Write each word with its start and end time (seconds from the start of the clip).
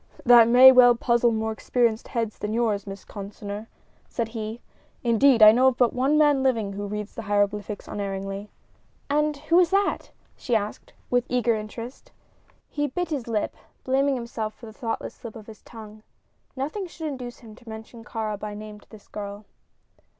"That 0.25 0.47
may 0.47 0.71
well 0.71 0.95
puzzle 0.95 1.31
more 1.31 1.51
experienced 1.51 2.07
heads 2.07 2.39
than 2.39 2.55
yours, 2.55 2.87
Miss 2.87 3.05
Consinor," 3.05 3.67
said 4.09 4.29
he. 4.29 4.59
"Indeed, 5.03 5.43
I 5.43 5.51
know 5.51 5.67
of 5.67 5.77
but 5.77 5.93
one 5.93 6.17
man 6.17 6.41
living 6.41 6.73
who 6.73 6.87
reads 6.87 7.13
the 7.13 7.21
hieroglyphics 7.21 7.87
unerringly." 7.87 8.49
"And 9.11 9.37
who 9.37 9.59
is 9.59 9.69
that?" 9.69 10.09
she 10.35 10.55
asked, 10.55 10.93
with 11.11 11.27
eager 11.29 11.53
interest. 11.53 12.11
He 12.67 12.87
bit 12.87 13.11
his 13.11 13.27
lip, 13.27 13.55
blaming 13.83 14.15
himself 14.15 14.55
for 14.55 14.65
the 14.65 14.73
thoughtless 14.73 15.13
slip 15.13 15.35
of 15.35 15.45
his 15.45 15.61
tongue. 15.61 16.01
Nothing 16.55 16.87
should 16.87 17.05
induce 17.07 17.37
him 17.41 17.53
to 17.53 17.69
mention 17.69 18.03
Kāra 18.03 18.39
by 18.39 18.55
name 18.55 18.79
to 18.79 18.89
this 18.89 19.07
girl. 19.07 19.45